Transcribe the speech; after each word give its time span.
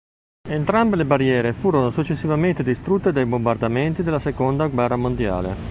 Entrambe 0.49 0.95
le 0.95 1.05
barriere 1.05 1.53
furono 1.53 1.91
successivamente 1.91 2.63
distrutte 2.63 3.11
dai 3.11 3.25
bombardamenti 3.27 4.01
della 4.01 4.17
Seconda 4.17 4.65
guerra 4.65 4.95
mondiale. 4.95 5.55